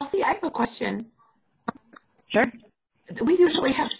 [0.00, 1.06] Chelsea, I have a question.
[2.28, 2.44] Sure.
[3.24, 3.90] We usually have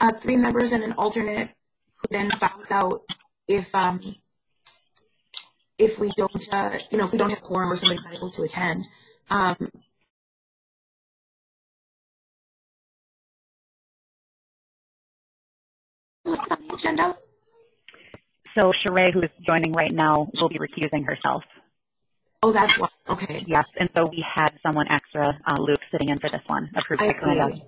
[0.00, 1.50] uh, three members and an alternate
[1.96, 3.02] who then bows out
[3.46, 4.16] if um,
[5.78, 8.30] if we don't, uh, you know, if we don't have quorum or somebody's not able
[8.30, 8.86] to attend.
[9.28, 9.56] Um,
[16.24, 17.16] listed on the agenda.
[18.58, 21.42] So Sheree, who is joining right now, will be recusing herself.
[22.42, 22.88] Oh, that's why.
[23.08, 26.70] Okay, Yes, and so we had someone extra, uh, Luke, sitting in for this one,
[26.74, 27.26] approved I by see.
[27.26, 27.62] Glenda.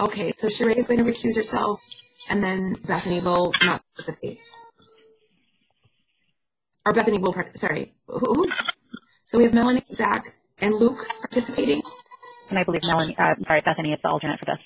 [0.00, 1.80] Okay, so Sheree is going to recuse herself,
[2.28, 4.38] and then Bethany will not participate.
[6.86, 8.56] Or Bethany will, part- sorry, who- who's?
[9.24, 11.82] So we have Melanie, Zach, and Luke participating.
[12.50, 14.60] And I believe Melanie, uh, sorry, Bethany is the alternate for this.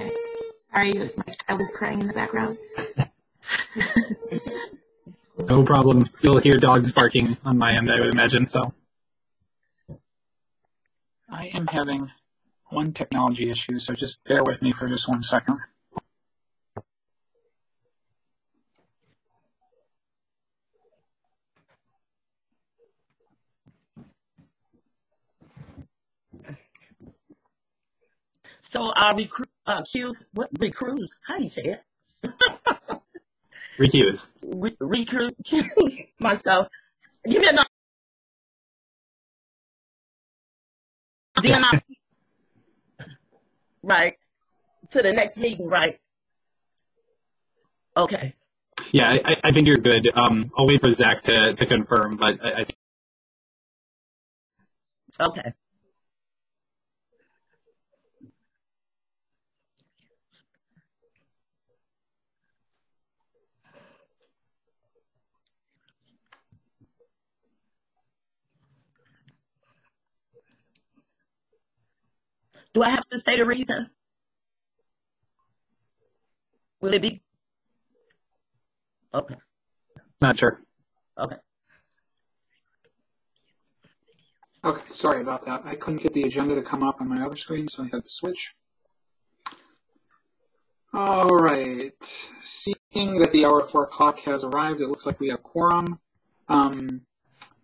[0.00, 0.10] Okay.
[0.72, 2.56] Sorry, my child is crying in the background.
[5.48, 6.06] No problem.
[6.22, 8.46] You'll hear dogs barking on my end, I would imagine.
[8.46, 8.72] So,
[11.28, 12.10] I am having
[12.70, 15.58] one technology issue, so just bear with me for just one second.
[28.60, 31.82] So I recruit, uh, accuse, what, recruits, how do you say it?
[33.78, 34.26] Recuse.
[34.42, 34.76] Re-
[35.38, 36.68] accuse myself.
[37.24, 37.68] Give me a number.
[41.42, 41.80] Then I,
[43.82, 44.16] right,
[44.90, 45.98] to the next meeting, right?
[47.96, 48.34] Okay,
[48.92, 50.08] Yeah, I, I think you're good.
[50.14, 52.76] Um, I'll wait for Zach to, to confirm, but I, I think
[55.20, 55.52] okay.
[72.72, 73.90] Do I have to state a reason?
[76.80, 77.20] Will it be?
[79.12, 79.34] Okay,
[80.20, 80.60] not sure.
[81.18, 81.36] okay.
[84.62, 85.62] Okay, sorry about that.
[85.64, 88.04] I couldn't get the agenda to come up on my other screen, so I had
[88.04, 88.54] to switch.
[90.92, 91.94] All right.
[92.40, 95.98] Seeing that the hour of four o'clock has arrived, it looks like we have quorum.
[96.48, 97.02] Um,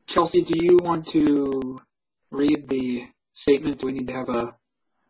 [0.07, 1.81] Chelsea, do you want to
[2.31, 3.81] read the statement?
[3.81, 4.55] Do we need to have a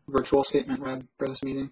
[0.09, 1.71] virtual statement read for this meeting?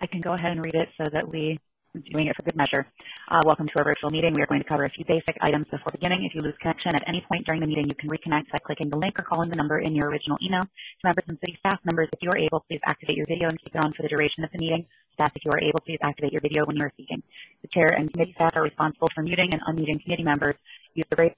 [0.00, 1.58] I can go ahead and read it so that we
[1.94, 2.86] are doing it for good measure.
[3.30, 4.34] Uh, welcome to our virtual meeting.
[4.34, 6.24] We are going to cover a few basic items before beginning.
[6.24, 8.90] If you lose connection at any point during the meeting, you can reconnect by clicking
[8.90, 10.60] the link or calling the number in your original email.
[10.60, 13.58] To members and city staff members, if you are able, please activate your video and
[13.58, 14.86] keep it on for the duration of the meeting.
[15.14, 17.22] Staff, if you are able, please activate your video when you are speaking.
[17.62, 20.56] The chair and committee staff are responsible for muting and unmuting committee members.
[20.94, 21.32] Use the raise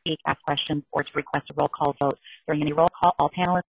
[0.00, 2.18] speak, ask questions, or to request a roll call vote.
[2.46, 3.62] During any roll call, all panelists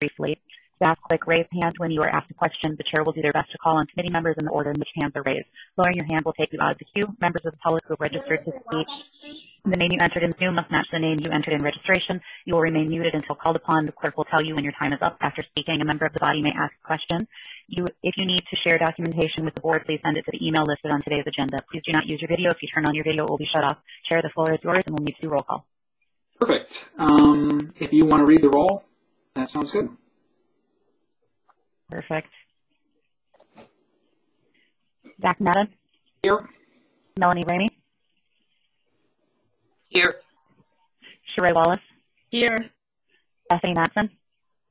[0.00, 0.40] briefly.
[0.82, 2.74] Staff click raise hand when you are asked a question.
[2.76, 4.78] The chair will do their best to call on committee members in the order in
[4.78, 5.46] which hands are raised.
[5.76, 7.14] Lowering your hand will take you out of the queue.
[7.20, 8.88] Members of the public who have registered to speak,
[9.66, 12.18] the name you entered in Zoom must match the name you entered in registration.
[12.46, 13.84] You will remain muted until called upon.
[13.84, 15.18] The clerk will tell you when your time is up.
[15.20, 17.28] After speaking, a member of the body may ask a question.
[17.72, 20.44] You, if you need to share documentation with the board, please send it to the
[20.44, 21.58] email listed on today's agenda.
[21.70, 22.50] Please do not use your video.
[22.50, 23.78] If you turn on your video, it will be shut off.
[24.08, 25.64] Chair, the floor is yours, and we'll need to do roll call.
[26.40, 26.90] Perfect.
[26.98, 28.82] Um, if you want to read the roll,
[29.34, 29.88] that sounds good.
[31.88, 32.28] Perfect.
[35.22, 35.68] Zach Madden,
[36.24, 36.48] Here.
[37.20, 37.68] Melanie Ramey,
[39.90, 40.16] Here.
[41.38, 41.78] Sheree Wallace,
[42.30, 42.64] Here.
[43.48, 44.10] Bethany Matson.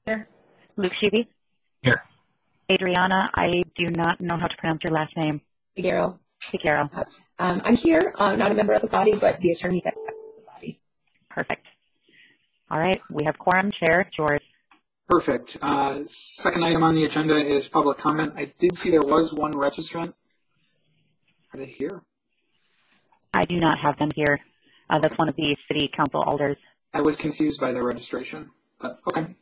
[0.05, 0.27] Here.
[0.75, 1.27] Luke Sheeby.
[1.81, 2.03] Here.
[2.71, 5.41] Adriana, I do not know how to pronounce your last name.
[5.75, 6.19] Figueroa.
[6.39, 6.89] Figueroa.
[7.39, 10.43] Um, I'm here, uh, not a member of the body, but the attorney that the
[10.45, 10.79] body.
[11.29, 11.65] Perfect.
[12.69, 13.71] All right, we have quorum.
[13.71, 14.39] Chair, it's yours.
[15.07, 15.57] Perfect.
[15.61, 18.33] Uh, second item on the agenda is public comment.
[18.35, 20.13] I did see there was one registrant.
[21.51, 22.03] Are they here?
[23.33, 24.39] I do not have them here.
[24.89, 26.57] Uh, that's one of the city council alders.
[26.93, 29.35] I was confused by the registration, but okay.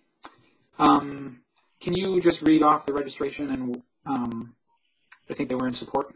[0.80, 1.42] Um,
[1.80, 4.56] can you just read off the registration and um,
[5.30, 6.14] I think they were in support.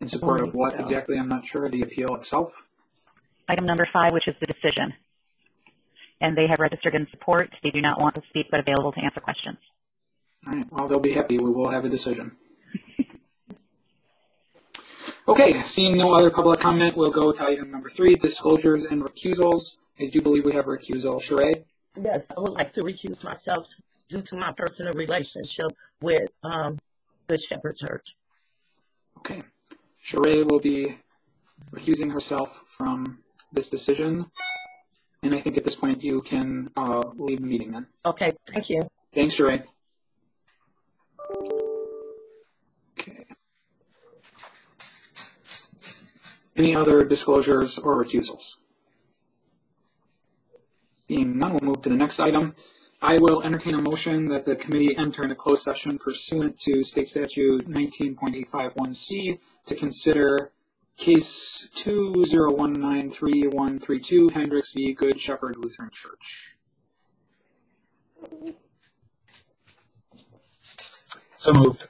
[0.00, 1.18] In support of what exactly?
[1.18, 1.68] I'm not sure.
[1.68, 2.52] The appeal itself.
[3.48, 4.92] Item number five, which is the decision.
[6.20, 7.50] And they have registered in support.
[7.62, 9.58] They do not want to speak, but available to answer questions.
[10.46, 10.66] All right.
[10.70, 11.38] Well, they'll be happy.
[11.38, 12.32] We will have a decision.
[15.28, 15.62] okay.
[15.62, 19.78] Seeing no other public comment, we'll go to item number three: disclosures and recusals.
[19.98, 21.20] I do believe we have a recusal.
[21.20, 21.64] Sheree.
[21.98, 23.68] Yes, I would like to recuse myself
[24.08, 26.78] due to my personal relationship with um,
[27.26, 28.16] the Shepherd Church.
[29.18, 29.42] Okay.
[30.04, 30.98] Sheree will be
[31.72, 33.18] recusing herself from
[33.52, 34.26] this decision.
[35.22, 37.86] And I think at this point you can uh, leave the meeting then.
[38.04, 38.88] Okay, thank you.
[39.12, 39.64] Thanks, Sheree.
[42.98, 43.24] Okay.
[46.56, 48.58] Any other disclosures or recusals?
[51.08, 52.54] Seeing none, we'll move to the next item.
[53.02, 57.08] I will entertain a motion that the committee enter into closed session pursuant to state
[57.08, 60.52] statute 19.851C to consider
[60.96, 64.94] case two zero one nine three one three two Hendricks v.
[64.94, 66.56] Good Shepherd Lutheran Church.
[71.36, 71.86] So moved.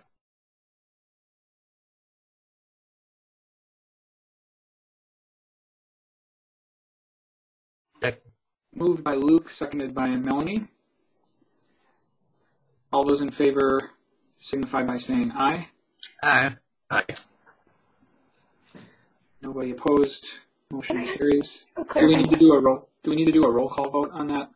[8.74, 10.68] Moved by Luke, seconded by Melanie.
[12.96, 13.90] All those in favor
[14.38, 15.68] signify by saying aye.
[16.22, 16.56] Aye.
[16.90, 17.04] Aye.
[19.42, 20.38] Nobody opposed.
[20.70, 21.66] Motion carries.
[21.76, 22.88] Do we need to do a roll?
[23.04, 24.48] Do we need to do a roll call vote on that?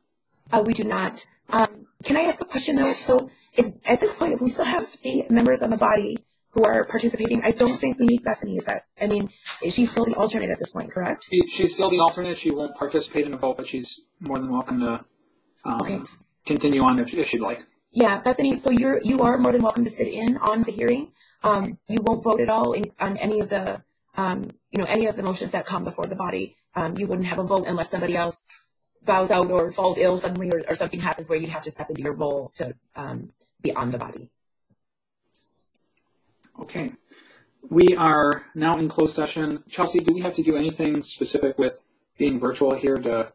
[0.50, 1.26] Uh, we do not.
[1.50, 2.90] Um, can I ask a question though?
[2.94, 6.16] So is, at this point, we still have three members on the body
[6.52, 8.56] who are participating, I don't think we need Bethany.
[8.56, 9.28] Is that, I mean,
[9.62, 11.24] is she still the alternate at this point, correct?
[11.24, 12.38] She, she's still the alternate.
[12.38, 15.04] She won't participate in the vote, but she's more than welcome to
[15.66, 15.98] um, Okay.
[16.46, 17.66] continue on if, if she'd like.
[17.92, 21.10] Yeah, Bethany, so you're, you are more than welcome to sit in on the hearing.
[21.42, 23.82] Um, you won't vote at all in, on any of the,
[24.16, 26.56] um, you know, any of the motions that come before the body.
[26.76, 28.46] Um, you wouldn't have a vote unless somebody else
[29.04, 31.90] bows out or falls ill suddenly or, or something happens where you'd have to step
[31.90, 34.30] into your role to, um, be on the body.
[36.60, 36.92] Okay.
[37.68, 39.64] We are now in closed session.
[39.68, 41.82] Chelsea, do we have to do anything specific with
[42.16, 43.32] being virtual here to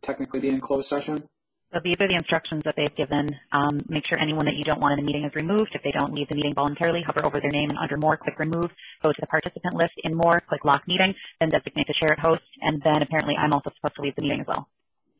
[0.00, 1.28] technically be in closed session?
[1.74, 3.28] So these are the instructions that they've given.
[3.50, 5.70] Um, make sure anyone that you don't want in the meeting is removed.
[5.74, 8.38] If they don't leave the meeting voluntarily, hover over their name and under more, click
[8.38, 8.70] remove.
[9.02, 12.44] Go to the participant list in more, click lock meeting, then designate the shared host,
[12.62, 14.68] and then apparently I'm also supposed to leave the meeting as well.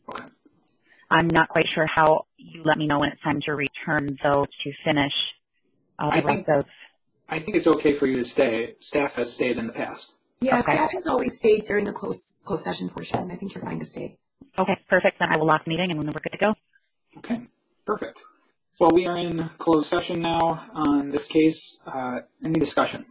[0.08, 0.24] Okay.
[1.10, 4.44] I'm not quite sure how you let me know when it's time to return though
[4.44, 5.12] to finish
[5.98, 6.66] uh, I think- rest of.
[7.28, 8.74] I think it's okay for you to stay.
[8.78, 10.14] Staff has stayed in the past.
[10.40, 10.72] Yeah, Okay.
[10.72, 13.30] staff has always stayed during the closed, closed session portion.
[13.30, 14.18] I think you're fine to stay.
[14.58, 15.18] Okay, perfect.
[15.18, 16.54] Then I will lock the meeting and then we're good to go.
[17.18, 17.42] Okay,
[17.86, 18.22] perfect.
[18.80, 21.80] Well, we are in closed session now on this case.
[21.86, 23.04] Uh, any discussion?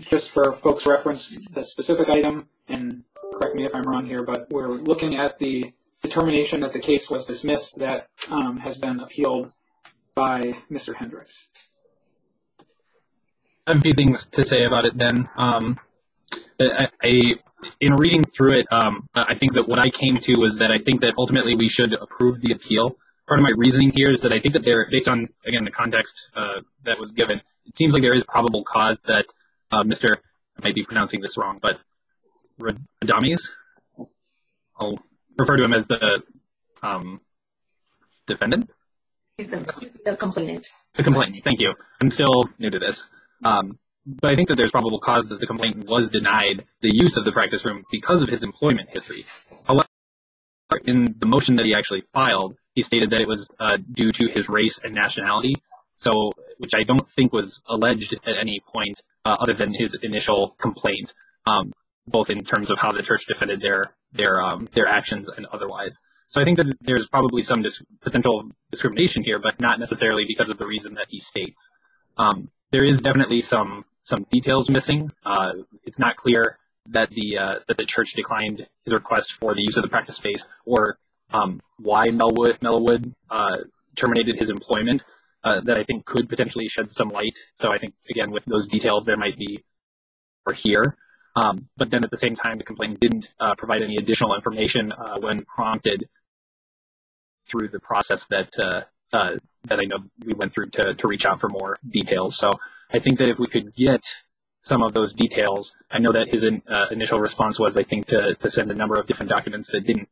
[0.00, 3.04] Just for folks' reference, the specific item, and
[3.34, 5.72] correct me if I'm wrong here, but we're looking at the
[6.02, 9.54] determination that the case was dismissed that um, has been appealed
[10.14, 10.94] by Mr.
[10.94, 11.48] Hendricks.
[13.66, 15.28] I have a few things to say about it then.
[15.36, 15.78] Um,
[16.60, 17.34] I, I,
[17.80, 20.78] in reading through it, um, I think that what I came to was that I
[20.78, 22.96] think that ultimately we should approve the appeal.
[23.26, 25.70] Part of my reasoning here is that I think that there, based on, again, the
[25.70, 29.26] context uh, that was given, it seems like there is probable cause that
[29.70, 30.16] uh, Mr.
[30.58, 31.78] I might be pronouncing this wrong, but
[32.60, 33.48] Radames,
[34.78, 34.98] I'll
[35.38, 36.22] refer to him as the
[36.82, 37.20] um,
[38.26, 38.70] defendant.
[39.36, 40.68] He's the, the complainant.
[40.96, 41.36] The complaint.
[41.42, 41.74] Thank you.
[42.02, 43.04] I'm still new to this.
[43.44, 47.16] Um, but I think that there's probable cause that the complainant was denied the use
[47.16, 49.24] of the practice room because of his employment history.
[49.64, 49.86] However,
[50.84, 54.28] in the motion that he actually filed, he stated that it was uh, due to
[54.28, 55.54] his race and nationality.
[55.96, 60.56] So, which I don't think was alleged at any point uh, other than his initial
[60.58, 61.14] complaint,
[61.46, 61.72] um,
[62.08, 66.00] both in terms of how the church defended their their um, their actions and otherwise.
[66.28, 70.48] So I think that there's probably some dis- potential discrimination here, but not necessarily because
[70.48, 71.70] of the reason that he states.
[72.16, 75.12] Um, there is definitely some some details missing.
[75.24, 75.52] Uh,
[75.84, 79.76] it's not clear that the uh, that the church declined his request for the use
[79.76, 80.98] of the practice space, or
[81.32, 83.58] um, why Melwood Mellwood uh,
[83.96, 85.02] terminated his employment.
[85.44, 87.36] Uh, that I think could potentially shed some light.
[87.54, 89.64] So I think again with those details there might be
[90.46, 90.96] or here.
[91.34, 94.92] Um, but then at the same time, the complaint didn't uh, provide any additional information
[94.92, 96.08] uh, when prompted
[97.48, 98.50] through the process that
[99.12, 102.36] that I know we went through to, to reach out for more details.
[102.36, 102.50] So
[102.92, 104.04] I think that if we could get
[104.60, 108.06] some of those details, I know that his in, uh, initial response was, I think,
[108.06, 110.08] to, to send a number of different documents that didn't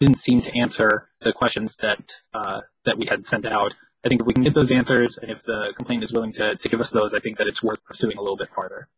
[0.00, 3.74] didn't seem to answer the questions that uh, that we had sent out.
[4.04, 6.56] I think if we can get those answers, and if the complainant is willing to,
[6.56, 8.88] to give us those, I think that it's worth pursuing a little bit farther.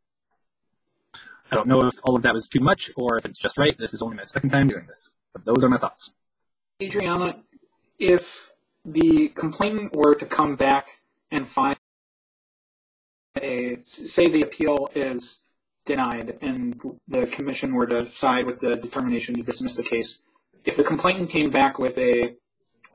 [1.51, 3.77] I don't know if all of that was too much or if it's just right.
[3.79, 6.13] This is only my second time doing this, but those are my thoughts.
[6.83, 7.37] Adriana,
[7.99, 8.53] if
[8.85, 10.89] the complainant were to come back
[11.31, 11.76] and find
[13.43, 15.43] a, say the appeal is
[15.85, 20.25] denied and the commission were to side with the determination to dismiss the case,
[20.65, 22.35] if the complainant came back with a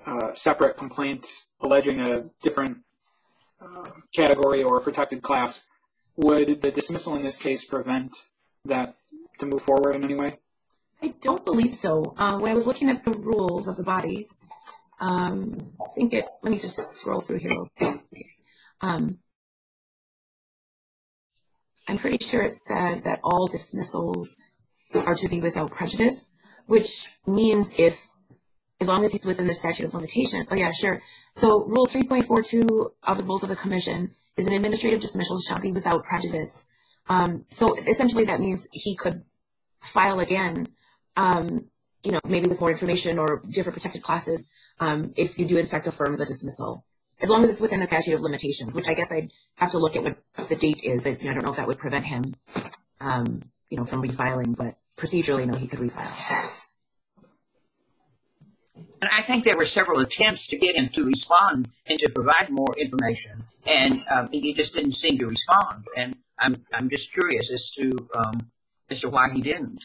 [0.06, 1.28] uh, separate complaint
[1.62, 2.78] alleging a different
[3.62, 5.64] uh, category or protected class,
[6.18, 8.16] would the dismissal in this case prevent
[8.66, 8.96] that
[9.40, 10.38] to move forward in any way?
[11.02, 12.14] I don't believe so.
[12.18, 14.28] Uh, when I was looking at the rules of the body,
[15.00, 18.00] um, I think it, let me just scroll through here.
[18.82, 19.20] Um,
[21.88, 24.44] I'm pretty sure it said that all dismissals
[24.94, 28.08] are to be without prejudice, which means if,
[28.80, 30.50] as long as it's within the statute of limitations.
[30.52, 31.02] Oh yeah, sure.
[31.32, 35.72] So rule 3.42 of the rules of the commission is an administrative dismissal shall be
[35.72, 36.72] without prejudice.
[37.10, 39.24] Um, so essentially that means he could
[39.82, 40.70] file again
[41.18, 41.66] um,
[42.04, 45.66] you know, maybe with more information or different protected classes, um, if you do in
[45.66, 46.86] fact affirm the dismissal.
[47.22, 49.78] As long as it's within the statute of limitations, which I guess I'd have to
[49.78, 50.18] look at what
[50.50, 51.04] the date is.
[51.04, 52.36] That you know, I don't know if that would prevent him,
[53.00, 56.58] um, you know, from refiling, but procedurally, no, he could refile.
[59.02, 62.50] And I think there were several attempts to get him to respond and to provide
[62.50, 65.86] more information, and um, he just didn't seem to respond.
[65.96, 68.52] And I'm I'm just curious as to um,
[68.90, 69.84] as to why he didn't,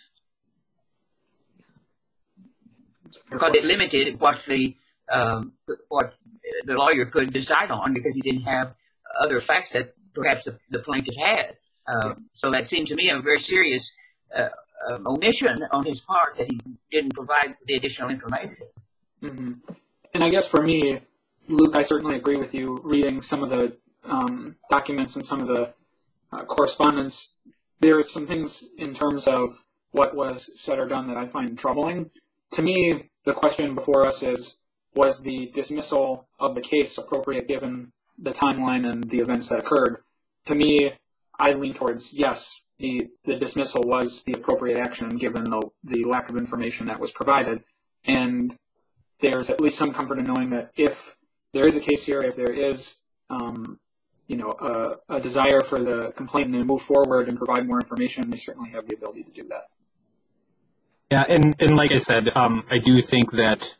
[3.07, 4.77] It's a because it limited what the
[5.11, 5.53] um,
[5.89, 6.15] what
[6.65, 8.75] the lawyer could decide on because he didn't have
[9.21, 11.57] other facts that perhaps the, the plaintiff had.
[11.87, 13.93] Uh, so that seemed to me a very serious
[14.37, 14.49] uh,
[14.89, 16.61] um, omission on his part that he
[16.91, 18.57] didn't provide the additional information.
[19.21, 19.53] hmm
[20.15, 21.01] And I guess for me,
[21.49, 22.81] Luke, I certainly agree with you.
[22.83, 25.75] Reading some of the um, documents and some of the
[26.33, 27.37] uh, correspondence,
[27.81, 29.63] there are some things in terms of
[29.93, 32.11] what was said or done that I find troubling.
[32.53, 34.59] To me, the question before us is:
[34.97, 39.99] Was the dismissal of the case appropriate given the timeline and the events that occurred?
[40.47, 40.93] To me,
[41.39, 42.63] I lean towards yes.
[42.79, 47.11] The the dismissal was the appropriate action given the the lack of information that was
[47.11, 47.63] provided,
[48.05, 48.57] and
[49.21, 51.17] there's at least some comfort in knowing that if
[51.53, 53.01] there is a case here, if there is,
[53.31, 53.79] um,
[54.27, 58.31] you know, a, a desire for the complainant to move forward and provide more information,
[58.31, 59.69] they certainly have the ability to do that.
[61.11, 63.77] Yeah, and, and like I said, um, I do think that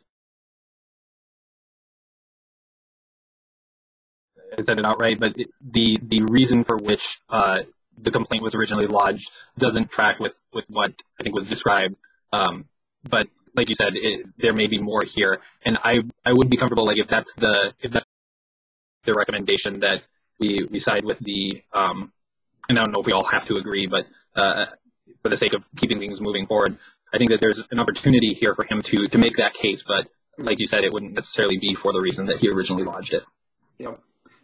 [4.57, 7.59] I said it outright, but the the reason for which uh,
[7.97, 11.95] the complaint was originally lodged doesn't track with, with what I think was described.
[12.31, 12.65] Um,
[13.07, 16.57] but like you said, it, there may be more here, and I I would be
[16.57, 18.05] comfortable like if that's the if that's
[19.05, 20.03] the recommendation that
[20.39, 22.11] we we side with the um,
[22.69, 24.65] and I don't know if we all have to agree, but uh,
[25.21, 26.77] for the sake of keeping things moving forward,
[27.13, 29.83] I think that there's an opportunity here for him to to make that case.
[29.83, 33.13] But like you said, it wouldn't necessarily be for the reason that he originally lodged
[33.13, 33.23] it.
[33.79, 33.99] Yep.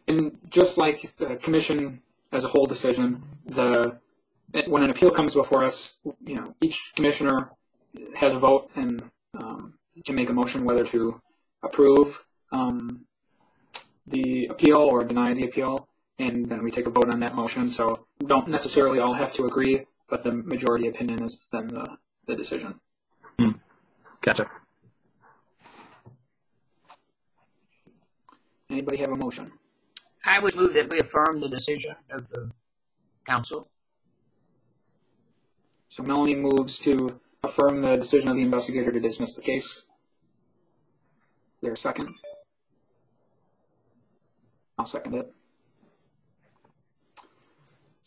[0.08, 4.00] And just like the commission as a whole decision, the
[4.68, 7.50] when an appeal comes before us, you know, each commissioner
[8.16, 9.04] has a vote and
[9.42, 9.74] um,
[10.06, 11.22] can make a motion whether to
[11.64, 13.06] approve um,
[14.08, 15.88] the appeal or deny the appeal,
[16.20, 17.70] and then we take a vote on that motion.
[17.70, 21.98] So we don't necessarily all have to agree, but the majority opinion is then the,
[22.28, 22.80] the decision.
[24.22, 24.50] Gotcha.
[28.70, 29.52] Anybody have a motion?
[30.26, 32.52] I would move that we affirm the decision of the
[33.26, 33.68] council.
[35.90, 39.66] So Melanie moves to affirm the decision of the investigator to dismiss the case.
[39.66, 39.86] Is
[41.62, 42.16] there a second?
[44.78, 45.32] I'll second it.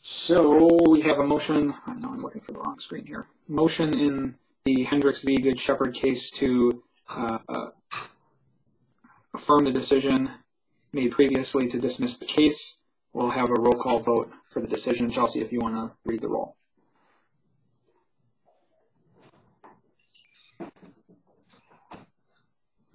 [0.01, 3.27] So we have a motion, I know I'm looking for the wrong screen here.
[3.49, 5.37] Motion in the Hendricks v.
[5.37, 7.71] Good Shepherd case to uh, uh,
[9.35, 10.31] affirm the decision
[10.97, 12.79] made previously to dismiss the case.
[13.13, 15.11] We'll have a roll call vote for the decision.
[15.11, 16.57] Chelsea, if you want to read the roll.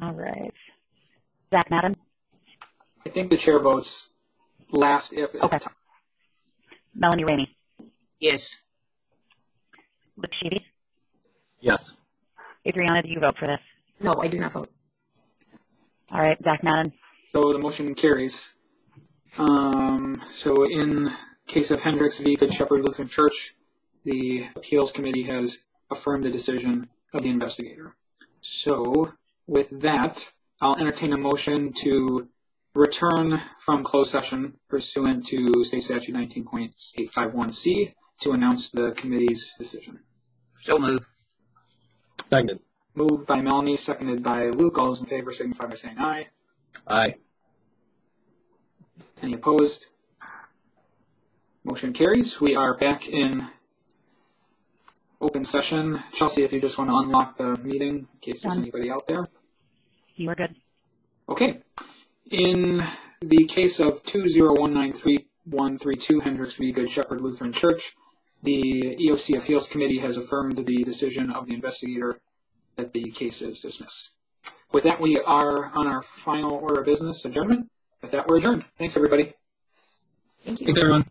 [0.01, 0.53] All right.
[1.53, 1.95] Zach Madden,
[3.05, 4.13] I think the chair votes
[4.71, 5.59] last if it's Okay.
[6.95, 7.57] Melanie Rainey,
[8.19, 8.63] Yes.
[10.15, 10.65] Luke Sheedy,
[11.59, 11.95] Yes.
[12.67, 13.59] Adriana, do you vote for this?
[13.99, 14.71] No, I do not vote.
[16.11, 16.93] All right, Zach Madden,
[17.33, 18.55] So the motion carries.
[19.37, 21.13] Um, so in
[21.47, 22.35] case of Hendricks v.
[22.35, 23.55] Good Shepherd Lutheran Church,
[24.03, 25.59] the appeals committee has
[25.89, 27.95] affirmed the decision of the investigator.
[28.41, 29.13] So
[29.47, 32.27] with that, I'll entertain a motion to
[32.75, 39.99] return from closed session pursuant to state statute 19.851C to announce the committee's decision.
[40.59, 41.05] So moved.
[42.29, 42.59] Seconded.
[42.93, 44.77] Moved by Melanie, seconded by Luke.
[44.77, 46.27] All those in favor signify by saying aye.
[46.87, 47.15] Aye.
[49.21, 49.87] Any opposed?
[51.63, 52.41] Motion carries.
[52.41, 53.47] We are back in
[55.19, 56.03] open session.
[56.13, 58.63] Chelsea, if you just want to unlock the meeting in case there's Done.
[58.63, 59.27] anybody out there.
[60.15, 60.55] you are good.
[61.29, 61.59] Okay.
[62.31, 62.83] In
[63.21, 66.71] the case of 20193 132 Hendricks v.
[66.71, 67.95] Good Shepherd Lutheran Church.
[68.43, 72.19] The EOC Appeals Committee has affirmed the decision of the investigator
[72.75, 74.11] that the case is dismissed.
[74.71, 77.69] With that, we are on our final order of business adjournment.
[78.01, 78.63] With that, we're adjourned.
[78.77, 79.33] Thanks, everybody.
[80.43, 80.65] Thank you.
[80.67, 81.03] Thanks, everyone.